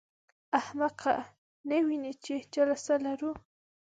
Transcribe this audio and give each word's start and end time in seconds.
احمقه! 0.59 1.15
نه 1.69 1.77
وینې 1.85 2.13
چې 2.23 2.35
جلسه 2.53 2.95
لرو. 3.05 3.31